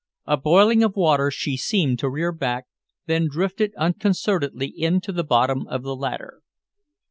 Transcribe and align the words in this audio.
A 0.25 0.35
boiling 0.35 0.81
of 0.81 0.95
water, 0.95 1.29
she 1.29 1.55
seemed 1.55 1.99
to 1.99 2.09
rear 2.09 2.31
back, 2.31 2.65
then 3.05 3.27
drifted 3.29 3.71
unconcernedly 3.75 4.69
in 4.75 4.99
to 5.01 5.11
the 5.11 5.23
bottom 5.23 5.67
of 5.67 5.83
the 5.83 5.95
ladder. 5.95 6.41